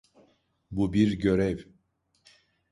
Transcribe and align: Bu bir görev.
Bu 0.71 0.93
bir 0.93 1.11
görev. 1.13 1.59